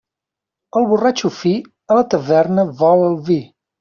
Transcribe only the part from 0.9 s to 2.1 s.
borratxo fi, a la